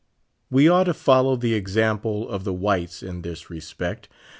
We 0.49 0.67
ought 0.67 0.85
to 0.85 0.95
follow 0.95 1.35
the 1.35 1.53
example 1.53 2.27
of 2.27 2.43
the 2.43 2.53
whites 2.53 3.03
in 3.03 3.21
this 3.21 3.51
respect. 3.51 4.09